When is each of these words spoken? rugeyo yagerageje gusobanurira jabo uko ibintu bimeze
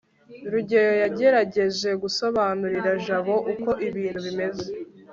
rugeyo 0.51 0.93
yagerageje 1.03 1.89
gusobanurira 2.03 2.91
jabo 3.05 3.35
uko 3.53 3.69
ibintu 3.87 4.19
bimeze 4.25 4.65